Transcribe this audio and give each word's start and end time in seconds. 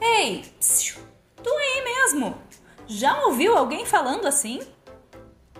Ei, 0.00 0.44
psiu, 0.58 0.96
tu 1.42 1.50
aí 1.50 1.84
mesmo! 1.84 2.34
Já 2.86 3.24
ouviu 3.26 3.56
alguém 3.56 3.84
falando 3.84 4.26
assim? 4.26 4.60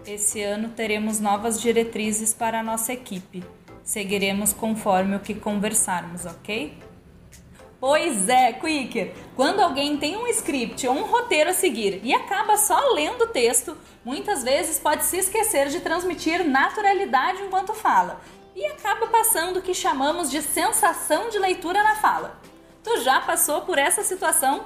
Esse 0.07 0.43
ano 0.43 0.71
teremos 0.71 1.21
novas 1.21 1.61
diretrizes 1.61 2.33
para 2.33 2.61
a 2.61 2.63
nossa 2.63 2.93
equipe. 2.93 3.45
Seguiremos 3.85 4.53
conforme 4.53 5.17
o 5.17 5.21
que 5.21 5.35
conversarmos, 5.35 6.25
ok? 6.25 6.77
Pois 7.79 8.29
é, 8.29 8.53
Quicker! 8.53 9.15
Quando 9.37 9.61
alguém 9.61 9.97
tem 9.99 10.17
um 10.17 10.27
script 10.29 10.87
ou 10.87 10.95
um 10.95 11.05
roteiro 11.05 11.51
a 11.51 11.55
seguir 11.55 12.01
e 12.03 12.15
acaba 12.15 12.57
só 12.57 12.93
lendo 12.95 13.25
o 13.25 13.29
texto, 13.29 13.77
muitas 14.05 14.43
vezes 14.43 14.79
pode 14.79 15.05
se 15.05 15.19
esquecer 15.19 15.69
de 15.69 15.81
transmitir 15.81 16.45
naturalidade 16.45 17.43
enquanto 17.43 17.75
fala 17.75 18.21
e 18.57 18.65
acaba 18.67 19.07
passando 19.07 19.59
o 19.59 19.63
que 19.63 19.75
chamamos 19.75 20.31
de 20.31 20.43
sensação 20.43 21.29
de 21.29 21.39
leitura 21.39 21.83
na 21.83 21.97
fala. 21.97 22.41
Já 23.03 23.19
passou 23.19 23.63
por 23.63 23.79
essa 23.79 24.03
situação? 24.03 24.65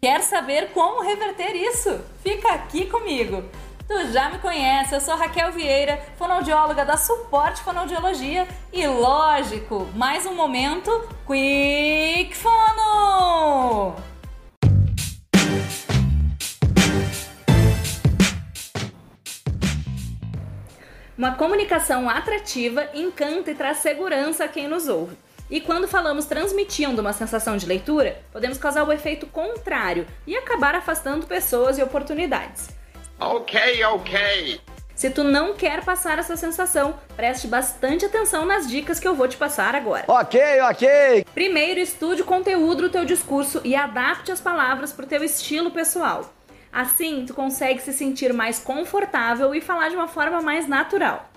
Quer 0.00 0.22
saber 0.22 0.72
como 0.72 1.02
reverter 1.02 1.56
isso? 1.56 2.00
Fica 2.22 2.52
aqui 2.52 2.84
comigo! 2.84 3.42
Tu 3.88 4.12
já 4.12 4.28
me 4.28 4.38
conhece, 4.38 4.94
eu 4.94 5.00
sou 5.00 5.16
Raquel 5.16 5.50
Vieira, 5.50 5.98
fonoaudióloga 6.18 6.84
da 6.84 6.98
Suporte 6.98 7.62
Fonoaudiologia 7.62 8.46
e, 8.70 8.86
lógico, 8.86 9.88
mais 9.94 10.26
um 10.26 10.34
momento 10.34 10.90
Quick 11.26 12.36
Fono! 12.36 13.96
Uma 21.16 21.34
comunicação 21.36 22.10
atrativa 22.10 22.90
encanta 22.92 23.50
e 23.50 23.54
traz 23.54 23.78
segurança 23.78 24.44
a 24.44 24.48
quem 24.48 24.68
nos 24.68 24.88
ouve. 24.88 25.16
E 25.50 25.60
quando 25.60 25.88
falamos 25.88 26.26
transmitindo 26.26 27.00
uma 27.00 27.12
sensação 27.12 27.56
de 27.56 27.66
leitura, 27.66 28.20
podemos 28.30 28.58
causar 28.58 28.84
o 28.84 28.92
efeito 28.92 29.26
contrário 29.26 30.06
e 30.26 30.36
acabar 30.36 30.74
afastando 30.74 31.26
pessoas 31.26 31.78
e 31.78 31.82
oportunidades. 31.82 32.68
Ok, 33.18 33.84
ok. 33.84 34.60
Se 34.94 35.10
tu 35.10 35.22
não 35.22 35.54
quer 35.54 35.84
passar 35.84 36.18
essa 36.18 36.36
sensação, 36.36 36.98
preste 37.16 37.46
bastante 37.46 38.04
atenção 38.04 38.44
nas 38.44 38.68
dicas 38.68 38.98
que 38.98 39.06
eu 39.06 39.14
vou 39.14 39.28
te 39.28 39.36
passar 39.36 39.74
agora. 39.74 40.04
Ok, 40.08 40.40
ok. 40.62 41.24
Primeiro, 41.32 41.78
estude 41.78 42.22
o 42.22 42.24
conteúdo 42.24 42.82
do 42.82 42.90
teu 42.90 43.04
discurso 43.04 43.60
e 43.64 43.76
adapte 43.76 44.32
as 44.32 44.40
palavras 44.40 44.92
para 44.92 45.04
o 45.04 45.08
teu 45.08 45.22
estilo 45.22 45.70
pessoal. 45.70 46.34
Assim, 46.72 47.24
tu 47.24 47.32
consegue 47.32 47.80
se 47.80 47.92
sentir 47.92 48.32
mais 48.32 48.58
confortável 48.58 49.54
e 49.54 49.60
falar 49.60 49.88
de 49.88 49.96
uma 49.96 50.08
forma 50.08 50.42
mais 50.42 50.68
natural. 50.68 51.27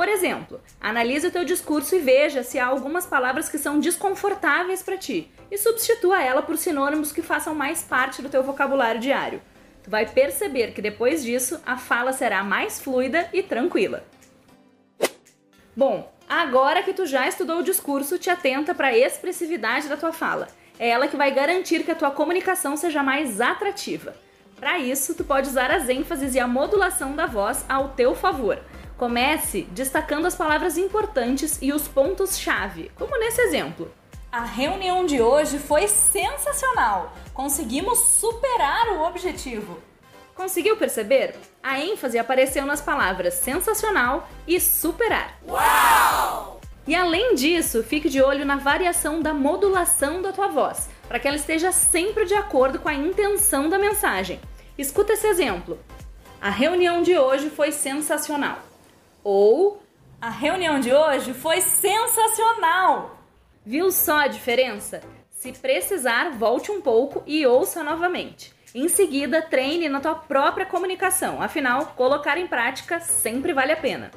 Por 0.00 0.08
exemplo, 0.08 0.62
analise 0.80 1.26
o 1.26 1.30
teu 1.30 1.44
discurso 1.44 1.94
e 1.94 1.98
veja 1.98 2.42
se 2.42 2.58
há 2.58 2.64
algumas 2.64 3.04
palavras 3.04 3.50
que 3.50 3.58
são 3.58 3.78
desconfortáveis 3.78 4.82
para 4.82 4.96
ti 4.96 5.30
e 5.50 5.58
substitua 5.58 6.22
ela 6.22 6.40
por 6.40 6.56
sinônimos 6.56 7.12
que 7.12 7.20
façam 7.20 7.54
mais 7.54 7.82
parte 7.82 8.22
do 8.22 8.30
teu 8.30 8.42
vocabulário 8.42 8.98
diário. 8.98 9.42
Tu 9.84 9.90
vai 9.90 10.06
perceber 10.06 10.72
que 10.72 10.80
depois 10.80 11.22
disso 11.22 11.60
a 11.66 11.76
fala 11.76 12.14
será 12.14 12.42
mais 12.42 12.80
fluida 12.80 13.28
e 13.30 13.42
tranquila. 13.42 14.02
Bom, 15.76 16.10
agora 16.26 16.82
que 16.82 16.94
tu 16.94 17.04
já 17.04 17.28
estudou 17.28 17.58
o 17.58 17.62
discurso, 17.62 18.18
te 18.18 18.30
atenta 18.30 18.74
para 18.74 18.86
a 18.86 18.96
expressividade 18.96 19.86
da 19.86 19.98
tua 19.98 20.14
fala. 20.14 20.48
É 20.78 20.88
ela 20.88 21.08
que 21.08 21.16
vai 21.18 21.30
garantir 21.30 21.84
que 21.84 21.90
a 21.90 21.94
tua 21.94 22.10
comunicação 22.10 22.74
seja 22.74 23.02
mais 23.02 23.38
atrativa. 23.38 24.14
Para 24.56 24.78
isso, 24.78 25.14
tu 25.14 25.24
pode 25.24 25.48
usar 25.50 25.70
as 25.70 25.90
ênfases 25.90 26.34
e 26.34 26.40
a 26.40 26.48
modulação 26.48 27.14
da 27.14 27.26
voz 27.26 27.66
ao 27.68 27.90
teu 27.90 28.14
favor. 28.14 28.58
Comece 29.00 29.62
destacando 29.70 30.26
as 30.26 30.34
palavras 30.34 30.76
importantes 30.76 31.56
e 31.62 31.72
os 31.72 31.88
pontos-chave, 31.88 32.92
como 32.98 33.18
nesse 33.18 33.40
exemplo. 33.40 33.90
A 34.30 34.44
reunião 34.44 35.06
de 35.06 35.22
hoje 35.22 35.58
foi 35.58 35.88
sensacional! 35.88 37.10
Conseguimos 37.32 37.98
superar 37.98 38.88
o 38.88 39.00
objetivo! 39.04 39.78
Conseguiu 40.34 40.76
perceber? 40.76 41.34
A 41.62 41.80
ênfase 41.80 42.18
apareceu 42.18 42.66
nas 42.66 42.82
palavras 42.82 43.32
sensacional 43.32 44.28
e 44.46 44.60
superar. 44.60 45.38
Uau! 45.48 46.60
E 46.86 46.94
além 46.94 47.34
disso, 47.34 47.82
fique 47.82 48.10
de 48.10 48.20
olho 48.20 48.44
na 48.44 48.56
variação 48.56 49.22
da 49.22 49.32
modulação 49.32 50.20
da 50.20 50.30
tua 50.30 50.48
voz, 50.48 50.90
para 51.08 51.18
que 51.18 51.26
ela 51.26 51.38
esteja 51.38 51.72
sempre 51.72 52.26
de 52.26 52.34
acordo 52.34 52.78
com 52.78 52.90
a 52.90 52.94
intenção 52.94 53.66
da 53.66 53.78
mensagem. 53.78 54.38
Escuta 54.76 55.14
esse 55.14 55.26
exemplo. 55.26 55.78
A 56.38 56.50
reunião 56.50 57.00
de 57.00 57.16
hoje 57.16 57.48
foi 57.48 57.72
sensacional. 57.72 58.68
Ou 59.22 59.82
a 60.20 60.30
reunião 60.30 60.80
de 60.80 60.92
hoje 60.92 61.34
foi 61.34 61.60
sensacional. 61.60 63.18
Viu 63.64 63.92
só 63.92 64.20
a 64.20 64.26
diferença? 64.26 65.02
Se 65.30 65.52
precisar, 65.52 66.30
volte 66.30 66.70
um 66.70 66.80
pouco 66.80 67.22
e 67.26 67.46
ouça 67.46 67.82
novamente. 67.82 68.52
Em 68.74 68.88
seguida, 68.88 69.42
treine 69.42 69.88
na 69.88 70.00
tua 70.00 70.14
própria 70.14 70.64
comunicação. 70.64 71.42
Afinal, 71.42 71.86
colocar 71.96 72.38
em 72.38 72.46
prática 72.46 73.00
sempre 73.00 73.52
vale 73.52 73.72
a 73.72 73.76
pena. 73.76 74.10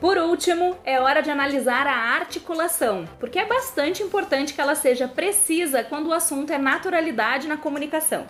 Por 0.00 0.18
último, 0.18 0.76
é 0.84 1.00
hora 1.00 1.22
de 1.22 1.30
analisar 1.30 1.86
a 1.86 2.14
articulação, 2.16 3.04
porque 3.18 3.38
é 3.38 3.46
bastante 3.46 4.02
importante 4.02 4.52
que 4.52 4.60
ela 4.60 4.74
seja 4.74 5.08
precisa 5.08 5.84
quando 5.84 6.08
o 6.08 6.12
assunto 6.12 6.52
é 6.52 6.58
naturalidade 6.58 7.48
na 7.48 7.56
comunicação. 7.56 8.26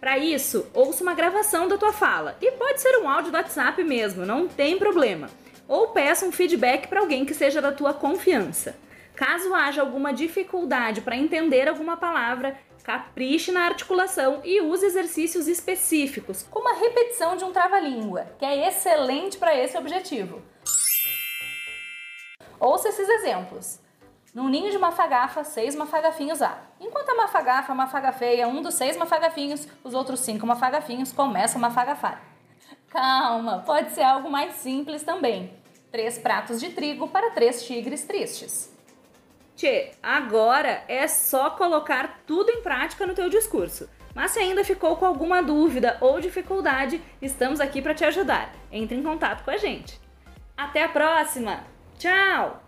Para 0.00 0.18
isso, 0.18 0.66
ouça 0.72 1.02
uma 1.02 1.14
gravação 1.14 1.66
da 1.68 1.76
tua 1.76 1.92
fala, 1.92 2.36
e 2.40 2.52
pode 2.52 2.80
ser 2.80 2.96
um 2.98 3.08
áudio 3.08 3.30
do 3.32 3.36
WhatsApp 3.36 3.82
mesmo, 3.82 4.24
não 4.24 4.46
tem 4.46 4.78
problema 4.78 5.28
ou 5.68 5.88
peça 5.88 6.24
um 6.24 6.32
feedback 6.32 6.88
para 6.88 7.00
alguém 7.00 7.26
que 7.26 7.34
seja 7.34 7.60
da 7.60 7.70
tua 7.70 7.92
confiança. 7.92 8.74
Caso 9.14 9.54
haja 9.54 9.82
alguma 9.82 10.12
dificuldade 10.12 11.02
para 11.02 11.16
entender 11.16 11.68
alguma 11.68 11.96
palavra, 11.96 12.58
capriche 12.82 13.52
na 13.52 13.66
articulação 13.66 14.40
e 14.42 14.62
use 14.62 14.86
exercícios 14.86 15.46
específicos, 15.46 16.42
como 16.50 16.70
a 16.70 16.78
repetição 16.78 17.36
de 17.36 17.44
um 17.44 17.52
trava-língua, 17.52 18.26
que 18.38 18.44
é 18.46 18.66
excelente 18.66 19.36
para 19.36 19.54
esse 19.54 19.76
objetivo. 19.76 20.40
Ouça 22.58 22.88
esses 22.88 23.08
exemplos. 23.08 23.80
Num 24.34 24.48
ninho 24.48 24.70
de 24.70 24.78
mafagafa, 24.78 25.42
seis 25.42 25.74
mafagafinhos 25.74 26.42
há. 26.42 26.58
Enquanto 26.80 27.10
a 27.10 27.14
mafagafa 27.14 27.74
mafagafeia 27.74 28.46
um 28.46 28.62
dos 28.62 28.74
seis 28.74 28.96
mafagafinhos, 28.96 29.66
os 29.82 29.94
outros 29.94 30.20
cinco 30.20 30.46
mafagafinhos 30.46 31.12
começam 31.12 31.58
a 31.58 31.68
mafagafar. 31.68 32.22
Calma, 32.88 33.62
pode 33.64 33.92
ser 33.92 34.02
algo 34.02 34.30
mais 34.30 34.54
simples 34.54 35.02
também. 35.02 35.52
Três 35.90 36.18
pratos 36.18 36.60
de 36.60 36.70
trigo 36.70 37.08
para 37.08 37.30
três 37.30 37.66
tigres 37.66 38.04
tristes. 38.04 38.74
Tchê, 39.56 39.92
agora 40.02 40.84
é 40.86 41.08
só 41.08 41.50
colocar 41.50 42.20
tudo 42.26 42.50
em 42.50 42.62
prática 42.62 43.06
no 43.06 43.14
teu 43.14 43.28
discurso. 43.28 43.88
Mas 44.14 44.32
se 44.32 44.38
ainda 44.38 44.64
ficou 44.64 44.96
com 44.96 45.06
alguma 45.06 45.42
dúvida 45.42 45.96
ou 46.00 46.20
dificuldade, 46.20 47.02
estamos 47.20 47.60
aqui 47.60 47.80
para 47.80 47.94
te 47.94 48.04
ajudar. 48.04 48.52
Entre 48.70 48.96
em 48.96 49.02
contato 49.02 49.44
com 49.44 49.50
a 49.50 49.56
gente. 49.56 50.00
Até 50.56 50.84
a 50.84 50.88
próxima! 50.88 51.64
Tchau! 51.98 52.62